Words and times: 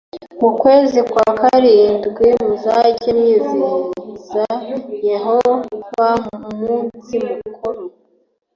mu 0.41 0.49
kwezi 0.61 0.99
kwa 1.11 1.27
karindwi 1.41 2.25
muzajye 2.43 3.09
mwizihiriza 3.19 4.45
yehova 5.09 6.07
umunsi 6.35 7.13
mukuru 7.27 7.83